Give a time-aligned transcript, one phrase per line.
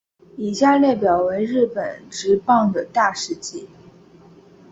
[0.35, 3.69] 以下列表为日本职棒的大事纪。